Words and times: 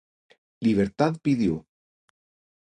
Libertad 0.61 1.19
pidió: 1.21 1.63